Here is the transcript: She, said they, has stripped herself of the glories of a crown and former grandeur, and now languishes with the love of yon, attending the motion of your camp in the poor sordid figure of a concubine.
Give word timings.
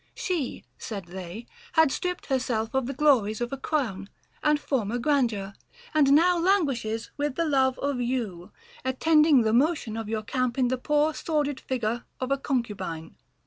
She, 0.15 0.63
said 0.79 1.05
they, 1.05 1.45
has 1.73 1.93
stripped 1.93 2.25
herself 2.25 2.73
of 2.73 2.87
the 2.87 2.93
glories 2.95 3.39
of 3.39 3.53
a 3.53 3.57
crown 3.57 4.09
and 4.41 4.59
former 4.59 4.97
grandeur, 4.97 5.53
and 5.93 6.13
now 6.13 6.39
languishes 6.39 7.11
with 7.17 7.35
the 7.35 7.45
love 7.45 7.77
of 7.77 8.01
yon, 8.01 8.49
attending 8.83 9.43
the 9.43 9.53
motion 9.53 9.95
of 9.95 10.09
your 10.09 10.23
camp 10.23 10.57
in 10.57 10.69
the 10.69 10.79
poor 10.79 11.13
sordid 11.13 11.59
figure 11.59 12.05
of 12.19 12.31
a 12.31 12.37
concubine. 12.39 13.13